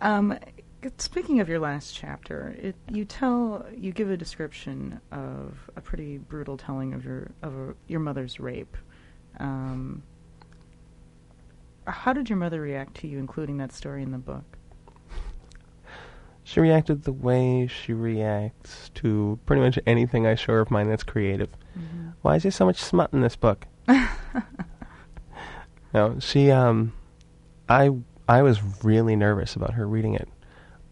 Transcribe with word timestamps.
Um, 0.00 0.38
speaking 0.98 1.40
of 1.40 1.48
your 1.48 1.58
last 1.58 1.94
chapter, 1.94 2.54
it, 2.58 2.74
you 2.90 3.04
tell 3.04 3.66
you 3.76 3.92
give 3.92 4.10
a 4.10 4.16
description 4.16 5.00
of 5.12 5.70
a 5.76 5.80
pretty 5.80 6.18
brutal 6.18 6.56
telling 6.56 6.94
of 6.94 7.04
your 7.04 7.30
of 7.42 7.54
a, 7.54 7.74
your 7.86 8.00
mother's 8.00 8.40
rape. 8.40 8.76
Um, 9.38 10.02
how 11.86 12.12
did 12.12 12.28
your 12.28 12.38
mother 12.38 12.60
react 12.60 12.96
to 12.98 13.08
you 13.08 13.18
including 13.18 13.58
that 13.58 13.72
story 13.72 14.02
in 14.02 14.12
the 14.12 14.18
book? 14.18 14.44
She 16.42 16.60
reacted 16.60 17.04
the 17.04 17.12
way 17.12 17.68
she 17.68 17.92
reacts 17.92 18.90
to 18.96 19.38
pretty 19.46 19.62
much 19.62 19.78
anything 19.86 20.26
I 20.26 20.34
show 20.34 20.54
her 20.54 20.60
of 20.60 20.70
mine 20.70 20.88
that's 20.88 21.04
creative. 21.04 21.50
Mm-hmm. 21.78 22.08
Why 22.22 22.36
is 22.36 22.42
there 22.42 22.52
so 22.52 22.66
much 22.66 22.80
smut 22.80 23.12
in 23.12 23.20
this 23.20 23.36
book? 23.36 23.66
no, 25.94 26.18
she 26.18 26.50
um 26.50 26.92
I 27.68 27.90
I 28.30 28.42
was 28.42 28.84
really 28.84 29.16
nervous 29.16 29.56
about 29.56 29.74
her 29.74 29.88
reading 29.88 30.14
it 30.14 30.28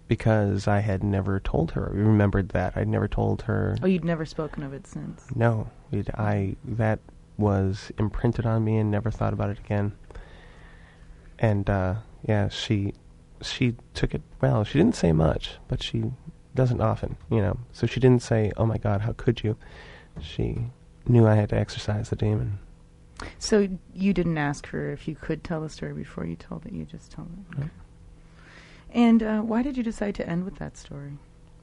because 0.08 0.66
I 0.66 0.80
had 0.80 1.04
never 1.04 1.38
told 1.38 1.70
her. 1.70 1.88
I 1.88 1.96
remembered 1.96 2.48
that 2.48 2.76
I'd 2.76 2.88
never 2.88 3.06
told 3.06 3.42
her. 3.42 3.76
Oh, 3.80 3.86
you'd 3.86 4.04
never 4.04 4.26
spoken 4.26 4.64
of 4.64 4.72
it 4.72 4.88
since. 4.88 5.24
No, 5.36 5.70
I 6.16 6.56
that 6.64 6.98
was 7.36 7.92
imprinted 7.96 8.44
on 8.44 8.64
me 8.64 8.78
and 8.78 8.90
never 8.90 9.12
thought 9.12 9.32
about 9.32 9.50
it 9.50 9.58
again. 9.60 9.92
And 11.38 11.70
uh, 11.70 11.94
yeah, 12.26 12.48
she 12.48 12.94
she 13.40 13.76
took 13.94 14.16
it 14.16 14.22
well. 14.40 14.64
She 14.64 14.76
didn't 14.80 14.96
say 14.96 15.12
much, 15.12 15.58
but 15.68 15.80
she 15.80 16.10
doesn't 16.56 16.80
often, 16.80 17.18
you 17.30 17.40
know. 17.40 17.56
So 17.70 17.86
she 17.86 18.00
didn't 18.00 18.22
say, 18.22 18.50
"Oh 18.56 18.66
my 18.66 18.78
God, 18.78 19.02
how 19.02 19.12
could 19.12 19.44
you?" 19.44 19.56
She 20.20 20.72
knew 21.06 21.24
I 21.24 21.36
had 21.36 21.50
to 21.50 21.56
exercise 21.56 22.10
the 22.10 22.16
demon. 22.16 22.58
So 23.38 23.68
you 23.94 24.12
didn't 24.12 24.38
ask 24.38 24.66
her 24.68 24.92
if 24.92 25.08
you 25.08 25.14
could 25.14 25.42
tell 25.42 25.60
the 25.60 25.68
story 25.68 25.92
before 25.92 26.24
you 26.24 26.36
told 26.36 26.66
it. 26.66 26.72
You 26.72 26.84
just 26.84 27.10
told 27.10 27.28
it. 27.32 27.58
Okay. 27.58 27.70
And 28.92 29.22
uh, 29.22 29.40
why 29.40 29.62
did 29.62 29.76
you 29.76 29.82
decide 29.82 30.14
to 30.16 30.28
end 30.28 30.44
with 30.44 30.56
that 30.56 30.76
story? 30.76 31.18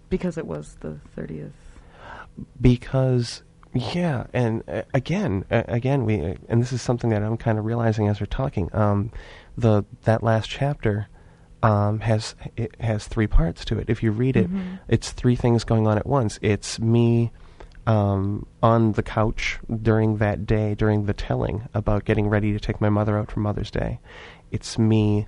Because 0.10 0.38
it 0.38 0.46
was 0.46 0.76
the 0.82 1.00
thirtieth. 1.16 1.54
Because 2.60 3.44
yeah, 3.74 4.28
and 4.34 4.64
uh, 4.68 4.84
again, 4.94 5.46
uh, 5.50 5.64
again, 5.68 6.06
we 6.06 6.22
uh, 6.22 6.36
and 6.48 6.62
this 6.62 6.72
is 6.72 6.82
something 6.82 7.10
that 7.10 7.24
I'm 7.24 7.38
kind 7.38 7.58
of 7.58 7.66
realizing 7.66 8.08
as 8.08 8.20
we're 8.20 8.28
talking. 8.28 8.70
Um, 8.74 9.12
the 9.58 9.84
that 10.04 10.24
last 10.24 10.50
chapter 10.50 11.08
um, 11.64 12.00
has 12.02 12.36
it 12.56 12.76
has 12.80 13.08
three 13.08 13.28
parts 13.28 13.66
to 13.66 13.80
it. 13.80 13.90
If 13.90 14.04
you 14.04 14.12
read 14.12 14.38
it, 14.38 14.48
mm-hmm. 14.48 14.76
it's 14.88 15.12
three 15.12 15.36
things 15.36 15.64
going 15.64 15.88
on 15.88 15.98
at 15.98 16.06
once. 16.06 16.38
It's 16.42 16.80
me 16.80 17.32
um, 17.88 18.46
on 18.64 18.94
the 18.94 19.04
couch 19.04 19.60
during 19.82 20.18
that 20.18 20.46
day, 20.46 20.76
during 20.76 21.06
the 21.06 21.14
telling 21.14 21.68
about 21.74 22.06
getting 22.06 22.28
ready 22.28 22.52
to 22.52 22.60
take 22.60 22.82
my 22.82 22.90
mother 22.90 23.18
out 23.18 23.32
for 23.32 23.40
Mother's 23.40 23.72
Day. 23.72 24.00
It's 24.52 24.78
me 24.80 25.28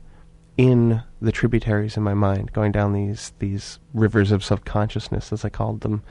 in 0.58 1.04
the 1.22 1.32
tributaries 1.32 1.98
in 1.98 2.04
my 2.04 2.16
mind, 2.16 2.52
going 2.52 2.72
down 2.72 2.94
these 2.94 3.34
these 3.40 3.80
rivers 3.94 4.32
of 4.32 4.44
subconsciousness, 4.44 5.32
as 5.32 5.46
I 5.46 5.50
called 5.50 5.82
them, 5.82 6.04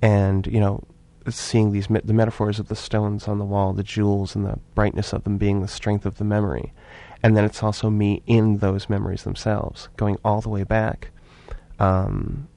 and 0.00 0.46
you 0.48 0.58
know, 0.58 0.84
seeing 1.28 1.70
these 1.70 1.88
me- 1.88 2.00
the 2.02 2.12
metaphors 2.12 2.58
of 2.58 2.66
the 2.66 2.74
stones 2.74 3.28
on 3.28 3.38
the 3.38 3.44
wall, 3.44 3.72
the 3.72 3.84
jewels, 3.84 4.34
and 4.34 4.44
the 4.44 4.58
brightness 4.74 5.12
of 5.12 5.22
them 5.22 5.38
being 5.38 5.60
the 5.60 5.68
strength 5.68 6.04
of 6.04 6.18
the 6.18 6.24
memory, 6.24 6.72
and 7.22 7.36
then 7.36 7.44
it's 7.44 7.62
also 7.62 7.88
me 7.90 8.22
in 8.26 8.58
those 8.58 8.88
memories 8.88 9.22
themselves, 9.22 9.88
going 9.96 10.18
all 10.24 10.40
the 10.40 10.48
way 10.48 10.64
back, 10.64 11.10
um, 11.78 12.48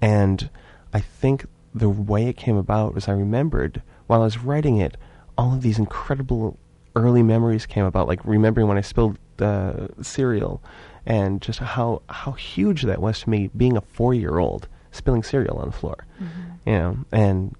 and 0.00 0.48
I 0.94 1.00
think 1.00 1.44
the 1.78 1.88
way 1.88 2.26
it 2.26 2.36
came 2.36 2.56
about 2.56 2.94
was 2.94 3.08
I 3.08 3.12
remembered 3.12 3.82
while 4.06 4.22
I 4.22 4.24
was 4.24 4.38
writing 4.38 4.78
it, 4.78 4.96
all 5.36 5.54
of 5.54 5.62
these 5.62 5.78
incredible 5.78 6.58
early 6.96 7.22
memories 7.22 7.66
came 7.66 7.84
about, 7.84 8.08
like 8.08 8.24
remembering 8.24 8.66
when 8.66 8.78
I 8.78 8.82
spilled 8.82 9.18
the 9.36 9.90
cereal, 10.02 10.62
and 11.06 11.40
just 11.40 11.60
how 11.60 12.02
how 12.08 12.32
huge 12.32 12.82
that 12.82 13.00
was 13.00 13.20
to 13.20 13.30
me, 13.30 13.50
being 13.56 13.76
a 13.76 13.80
four 13.80 14.14
year 14.14 14.38
old 14.38 14.68
spilling 14.90 15.22
cereal 15.22 15.58
on 15.58 15.66
the 15.66 15.76
floor, 15.76 16.06
mm-hmm. 16.20 16.70
you 16.70 16.78
know, 16.78 16.98
and 17.12 17.54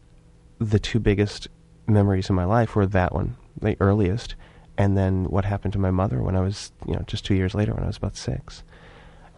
the 0.59 0.79
two 0.79 0.99
biggest 0.99 1.49
memories 1.87 2.29
in 2.29 2.35
my 2.35 2.45
life 2.45 2.75
were 2.75 2.87
that 2.87 3.15
one, 3.15 3.37
the 3.61 3.77
earliest, 3.81 4.35
and 4.77 4.97
then 4.97 5.25
what 5.25 5.45
happened 5.45 5.73
to 5.73 5.79
my 5.79 5.91
mother 5.91 6.21
when 6.23 6.35
I 6.35 6.41
was, 6.41 6.73
you 6.87 6.95
know, 6.95 7.05
just 7.07 7.25
two 7.25 7.35
years 7.35 7.55
later 7.55 7.73
when 7.73 7.85
I 7.85 7.87
was 7.87 7.97
about 7.97 8.17
six, 8.17 8.65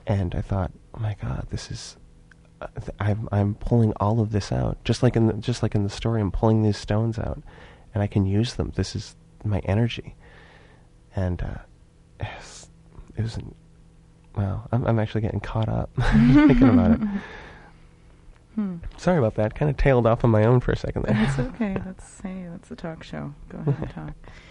and 0.06 0.34
I 0.34 0.40
thought, 0.40 0.72
oh 0.94 1.00
my 1.00 1.16
God, 1.20 1.48
this 1.50 1.70
is 1.70 1.96
I'm 2.98 3.28
I'm 3.32 3.54
pulling 3.54 3.92
all 4.00 4.20
of 4.20 4.32
this 4.32 4.52
out, 4.52 4.82
just 4.84 5.02
like 5.02 5.16
in 5.16 5.26
the, 5.26 5.32
just 5.34 5.62
like 5.62 5.74
in 5.74 5.82
the 5.82 5.90
story. 5.90 6.20
I'm 6.20 6.30
pulling 6.30 6.62
these 6.62 6.76
stones 6.76 7.18
out, 7.18 7.42
and 7.94 8.02
I 8.02 8.06
can 8.06 8.26
use 8.26 8.54
them. 8.54 8.72
This 8.76 8.94
is 8.94 9.16
my 9.44 9.60
energy, 9.60 10.14
and 11.16 11.42
uh, 11.42 12.26
it 13.16 13.22
was. 13.22 13.38
Wow, 14.36 14.68
I'm 14.72 14.86
I'm 14.86 14.98
actually 14.98 15.22
getting 15.22 15.40
caught 15.40 15.68
up 15.68 15.90
thinking 16.12 16.68
about 16.68 16.92
it. 16.92 17.00
Hmm. 18.54 18.76
Sorry 18.96 19.18
about 19.18 19.34
that. 19.36 19.54
Kind 19.54 19.70
of 19.70 19.76
tailed 19.76 20.06
off 20.06 20.24
on 20.24 20.30
my 20.30 20.44
own 20.44 20.60
for 20.60 20.72
a 20.72 20.76
second 20.76 21.04
there. 21.06 21.14
That's 21.14 21.38
okay. 21.38 21.76
That's 21.84 22.20
hey, 22.20 22.46
that's 22.50 22.70
a 22.70 22.76
talk 22.76 23.02
show. 23.02 23.34
Go 23.48 23.58
ahead 23.58 23.76
and 23.80 23.90
talk. 23.90 24.14